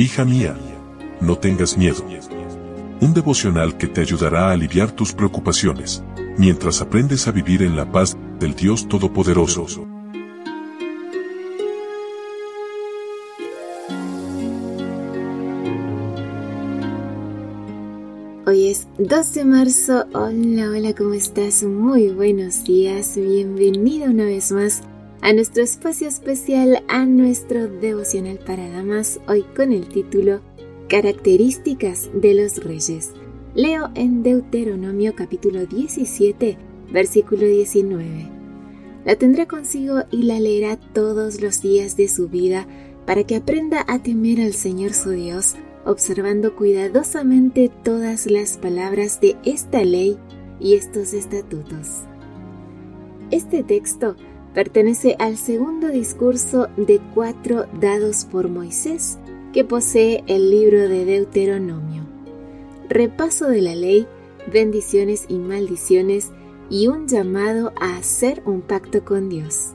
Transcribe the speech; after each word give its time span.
Hija 0.00 0.24
mía, 0.24 0.56
no 1.20 1.38
tengas 1.38 1.76
miedo. 1.76 2.04
Un 3.00 3.14
devocional 3.14 3.76
que 3.76 3.88
te 3.88 4.00
ayudará 4.00 4.46
a 4.46 4.52
aliviar 4.52 4.92
tus 4.92 5.12
preocupaciones, 5.12 6.04
mientras 6.36 6.80
aprendes 6.80 7.26
a 7.26 7.32
vivir 7.32 7.64
en 7.64 7.74
la 7.74 7.90
paz 7.90 8.16
del 8.38 8.54
Dios 8.54 8.86
Todopoderoso. 8.86 9.88
Hoy 18.46 18.68
es 18.68 18.86
2 18.98 19.34
de 19.34 19.44
marzo. 19.44 20.06
Hola, 20.14 20.70
hola, 20.70 20.94
¿cómo 20.94 21.14
estás? 21.14 21.64
Muy 21.64 22.10
buenos 22.10 22.62
días. 22.62 23.16
Bienvenida 23.16 24.06
una 24.06 24.26
vez 24.26 24.52
más 24.52 24.80
a 25.20 25.32
nuestro 25.32 25.62
espacio 25.62 26.08
especial, 26.08 26.84
a 26.88 27.04
nuestro 27.04 27.68
devocional 27.68 28.38
para 28.38 28.70
damas, 28.70 29.20
hoy 29.26 29.42
con 29.56 29.72
el 29.72 29.88
título 29.88 30.40
Características 30.88 32.08
de 32.14 32.34
los 32.34 32.62
Reyes. 32.62 33.10
Leo 33.54 33.90
en 33.94 34.22
Deuteronomio 34.22 35.14
capítulo 35.16 35.66
17, 35.66 36.56
versículo 36.92 37.46
19. 37.46 38.30
La 39.04 39.16
tendrá 39.16 39.46
consigo 39.46 40.04
y 40.10 40.22
la 40.22 40.38
leerá 40.38 40.76
todos 40.76 41.40
los 41.40 41.62
días 41.62 41.96
de 41.96 42.08
su 42.08 42.28
vida 42.28 42.66
para 43.04 43.24
que 43.24 43.36
aprenda 43.36 43.84
a 43.88 44.00
temer 44.00 44.40
al 44.40 44.52
Señor 44.52 44.92
su 44.92 45.10
Dios, 45.10 45.56
observando 45.84 46.54
cuidadosamente 46.54 47.70
todas 47.82 48.26
las 48.26 48.56
palabras 48.56 49.20
de 49.20 49.36
esta 49.44 49.82
ley 49.82 50.16
y 50.60 50.74
estos 50.74 51.12
estatutos. 51.12 52.02
Este 53.30 53.62
texto 53.62 54.16
pertenece 54.58 55.14
al 55.20 55.36
segundo 55.36 55.86
discurso 55.86 56.66
de 56.76 57.00
cuatro 57.14 57.66
dados 57.80 58.24
por 58.24 58.48
Moisés 58.48 59.16
que 59.52 59.62
posee 59.62 60.24
el 60.26 60.50
libro 60.50 60.88
de 60.88 61.04
Deuteronomio. 61.04 62.02
Repaso 62.88 63.48
de 63.48 63.62
la 63.62 63.76
ley, 63.76 64.08
bendiciones 64.52 65.26
y 65.28 65.38
maldiciones 65.38 66.32
y 66.70 66.88
un 66.88 67.06
llamado 67.06 67.72
a 67.80 67.98
hacer 67.98 68.42
un 68.46 68.60
pacto 68.60 69.04
con 69.04 69.28
Dios. 69.28 69.74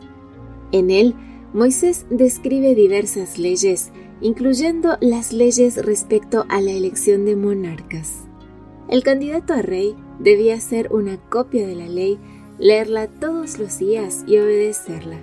En 0.74 0.92
él, 0.92 1.16
Moisés 1.54 2.06
describe 2.10 2.76
diversas 2.76 3.40
leyes, 3.40 3.94
incluyendo 4.20 4.98
las 5.00 5.32
leyes 5.32 5.78
respecto 5.78 6.46
a 6.50 6.60
la 6.60 6.72
elección 6.72 7.24
de 7.24 7.38
monarcas. 7.38 8.26
El 8.90 9.02
candidato 9.02 9.54
a 9.54 9.62
rey 9.62 9.96
debía 10.20 10.60
ser 10.60 10.92
una 10.92 11.16
copia 11.30 11.66
de 11.66 11.76
la 11.76 11.88
ley 11.88 12.20
leerla 12.60 13.08
todos 13.08 13.60
los 13.60 13.80
días 13.80 14.24
y 14.28 14.38
obedecerla. 14.38 15.18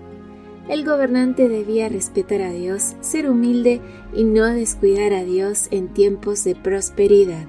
El 0.69 0.85
gobernante 0.85 1.49
debía 1.49 1.89
respetar 1.89 2.43
a 2.43 2.51
Dios, 2.51 2.95
ser 3.01 3.29
humilde 3.29 3.81
y 4.15 4.25
no 4.25 4.45
descuidar 4.47 5.13
a 5.13 5.25
Dios 5.25 5.69
en 5.71 5.89
tiempos 5.89 6.45
de 6.45 6.55
prosperidad. 6.55 7.47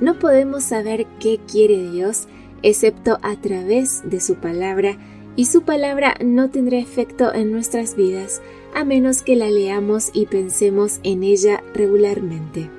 No 0.00 0.18
podemos 0.18 0.64
saber 0.64 1.06
qué 1.20 1.38
quiere 1.46 1.90
Dios 1.90 2.26
excepto 2.62 3.18
a 3.22 3.36
través 3.40 4.02
de 4.08 4.20
su 4.20 4.36
palabra 4.36 4.96
y 5.36 5.46
su 5.46 5.62
palabra 5.62 6.16
no 6.22 6.50
tendrá 6.50 6.78
efecto 6.78 7.32
en 7.32 7.52
nuestras 7.52 7.96
vidas 7.96 8.42
a 8.74 8.84
menos 8.84 9.22
que 9.22 9.36
la 9.36 9.50
leamos 9.50 10.10
y 10.12 10.26
pensemos 10.26 10.98
en 11.02 11.22
ella 11.22 11.62
regularmente. 11.74 12.70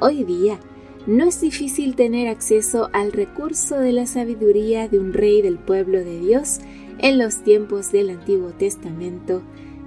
Hoy 0.00 0.24
día, 0.24 0.58
no 1.06 1.24
es 1.24 1.40
difícil 1.40 1.94
tener 1.94 2.28
acceso 2.28 2.90
al 2.92 3.12
recurso 3.12 3.78
de 3.78 3.92
la 3.92 4.06
sabiduría 4.06 4.88
de 4.88 4.98
un 4.98 5.12
rey 5.12 5.40
del 5.40 5.58
pueblo 5.58 5.98
de 5.98 6.18
Dios 6.18 6.58
en 6.98 7.18
los 7.18 7.42
tiempos 7.44 7.92
del 7.92 8.10
Antiguo 8.10 8.50
Testamento. 8.50 9.42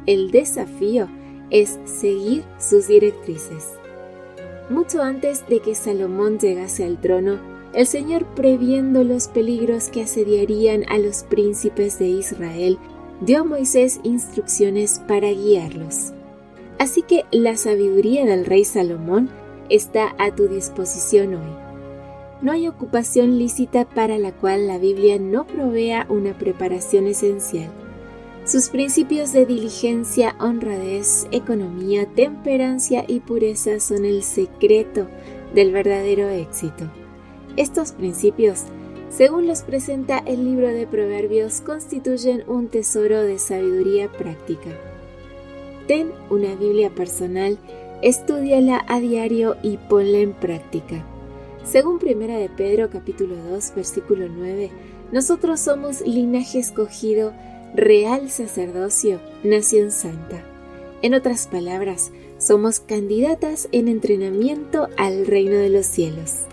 El 0.06 0.32
desafío 0.32 1.10
es 1.50 1.78
seguir 1.86 2.44
sus 2.58 2.88
directrices. 2.88 3.68
Mucho 4.70 5.02
antes 5.02 5.48
de 5.48 5.60
que 5.60 5.76
Salomón 5.76 6.40
llegase 6.40 6.86
al 6.86 7.02
trono, 7.02 7.40
el 7.74 7.86
Señor, 7.86 8.26
previendo 8.36 9.04
los 9.04 9.28
peligros 9.28 9.90
que 9.90 10.04
asediarían 10.04 10.86
a 10.90 10.98
los 10.98 11.24
príncipes 11.24 12.00
de 12.00 12.08
Israel, 12.08 12.78
dio 13.22 13.42
a 13.42 13.44
Moisés 13.44 14.00
instrucciones 14.04 15.02
para 15.08 15.30
guiarlos. 15.32 16.14
Así 16.80 17.02
que 17.02 17.26
la 17.32 17.58
sabiduría 17.58 18.26
del 18.26 18.46
rey 18.46 18.64
Salomón 18.64 19.30
está 19.70 20.16
a 20.18 20.36
tu 20.36 20.48
disposición 20.48 21.36
hoy. 21.36 21.70
No 22.42 22.52
hay 22.52 22.68
ocupación 22.68 23.38
lícita 23.38 23.86
para 23.86 24.18
la 24.18 24.32
cual 24.32 24.68
la 24.68 24.78
Biblia 24.78 25.20
no 25.20 25.46
provea 25.46 26.06
una 26.10 26.38
preparación 26.38 27.08
esencial. 27.08 27.70
Sus 28.46 28.70
principios 28.70 29.34
de 29.34 29.46
diligencia, 29.46 30.36
honradez, 30.40 31.28
economía, 31.32 32.08
temperancia 32.08 33.04
y 33.08 33.20
pureza 33.20 33.80
son 33.80 34.06
el 34.06 34.24
secreto 34.24 35.08
del 35.54 35.72
verdadero 35.72 36.30
éxito. 36.30 36.90
Estos 37.58 37.92
principios, 37.92 38.64
según 39.10 39.46
los 39.46 39.64
presenta 39.64 40.20
el 40.20 40.46
libro 40.46 40.70
de 40.70 40.88
Proverbios, 40.88 41.62
constituyen 41.62 42.44
un 42.48 42.70
tesoro 42.70 43.22
de 43.22 43.38
sabiduría 43.38 44.10
práctica. 44.10 44.70
Ten 45.88 46.12
una 46.30 46.56
Biblia 46.56 46.90
personal 46.90 47.58
Estúdiala 48.02 48.86
a 48.88 49.02
diario 49.02 49.58
y 49.62 49.76
ponla 49.76 50.20
en 50.20 50.32
práctica. 50.32 51.06
Según 51.66 52.00
Primera 52.00 52.38
de 52.38 52.48
Pedro 52.48 52.90
capítulo 52.90 53.36
2 53.36 53.74
versículo 53.76 54.30
9, 54.30 54.72
nosotros 55.12 55.60
somos 55.60 56.00
linaje 56.08 56.60
escogido, 56.60 57.34
real 57.76 58.30
sacerdocio, 58.30 59.20
nación 59.44 59.92
santa. 59.92 60.46
En 61.02 61.14
otras 61.14 61.48
palabras, 61.48 62.14
somos 62.38 62.80
candidatas 62.80 63.68
en 63.74 63.90
entrenamiento 63.90 64.88
al 64.98 65.28
reino 65.28 65.58
de 65.58 65.70
los 65.70 65.86
cielos. 65.86 66.46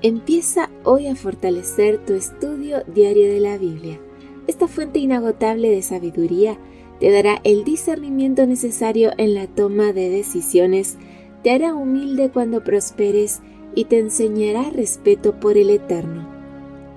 Empieza 0.00 0.70
hoy 0.84 1.08
a 1.08 1.16
fortalecer 1.16 1.98
tu 2.06 2.14
estudio 2.14 2.84
diario 2.86 3.26
de 3.32 3.40
la 3.40 3.58
Biblia. 3.58 3.98
Esta 4.46 4.68
fuente 4.68 5.00
inagotable 5.00 5.70
de 5.70 5.82
sabiduría 5.82 6.56
te 7.04 7.10
dará 7.10 7.38
el 7.44 7.64
discernimiento 7.64 8.46
necesario 8.46 9.10
en 9.18 9.34
la 9.34 9.46
toma 9.46 9.92
de 9.92 10.08
decisiones, 10.08 10.96
te 11.42 11.50
hará 11.50 11.74
humilde 11.74 12.30
cuando 12.30 12.64
prosperes 12.64 13.42
y 13.74 13.84
te 13.84 13.98
enseñará 13.98 14.70
respeto 14.70 15.38
por 15.38 15.58
el 15.58 15.68
Eterno. 15.68 16.26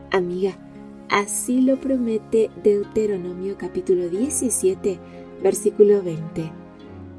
Amiga, 0.10 0.58
así 1.10 1.60
lo 1.60 1.82
promete 1.82 2.50
Deuteronomio 2.64 3.58
capítulo 3.58 4.08
17, 4.08 4.98
versículo 5.44 6.02
20. 6.02 6.54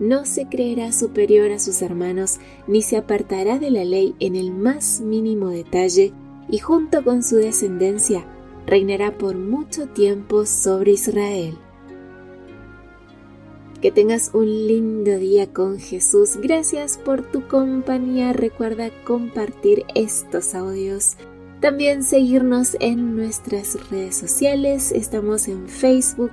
No 0.00 0.24
se 0.24 0.46
creerá 0.46 0.90
superior 0.92 1.50
a 1.50 1.58
sus 1.58 1.82
hermanos, 1.82 2.38
ni 2.66 2.80
se 2.80 2.96
apartará 2.96 3.58
de 3.58 3.70
la 3.70 3.84
ley 3.84 4.14
en 4.18 4.34
el 4.34 4.50
más 4.50 5.02
mínimo 5.02 5.50
detalle, 5.50 6.14
y 6.48 6.56
junto 6.56 7.04
con 7.04 7.22
su 7.22 7.36
descendencia 7.36 8.24
reinará 8.66 9.12
por 9.18 9.36
mucho 9.36 9.88
tiempo 9.88 10.46
sobre 10.46 10.92
Israel. 10.92 11.58
Que 13.80 13.92
tengas 13.92 14.30
un 14.34 14.46
lindo 14.46 15.16
día 15.18 15.52
con 15.52 15.78
Jesús. 15.78 16.36
Gracias 16.42 16.98
por 16.98 17.22
tu 17.22 17.46
compañía. 17.46 18.32
Recuerda 18.32 18.90
compartir 19.04 19.84
estos 19.94 20.56
audios. 20.56 21.16
También 21.60 22.02
seguirnos 22.02 22.76
en 22.80 23.14
nuestras 23.14 23.88
redes 23.88 24.16
sociales. 24.16 24.90
Estamos 24.90 25.46
en 25.46 25.68
Facebook, 25.68 26.32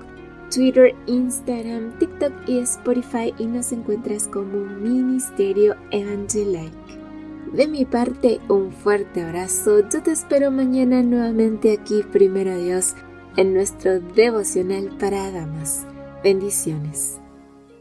Twitter, 0.53 0.95
Instagram, 1.05 1.97
TikTok 1.99 2.33
y 2.47 2.59
Spotify 2.59 3.33
y 3.37 3.45
nos 3.45 3.71
encuentras 3.71 4.27
como 4.27 4.65
Ministerio 4.65 5.75
Evangelike. 5.91 6.71
De 7.53 7.67
mi 7.67 7.85
parte, 7.85 8.39
un 8.49 8.71
fuerte 8.71 9.21
abrazo. 9.21 9.87
Yo 9.89 10.01
te 10.01 10.11
espero 10.11 10.49
mañana 10.49 11.03
nuevamente 11.03 11.71
aquí, 11.71 12.03
primero 12.11 12.57
Dios, 12.57 12.95
en 13.37 13.53
nuestro 13.53 13.99
devocional 13.99 14.89
para 14.99 15.31
damas. 15.31 15.85
Bendiciones. 16.23 17.19